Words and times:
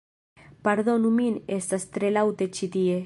Pardonu 0.67 1.11
min 1.19 1.35
estas 1.59 1.87
tre 1.97 2.11
laŭte 2.17 2.49
ĉi 2.59 2.73
tie 2.79 2.99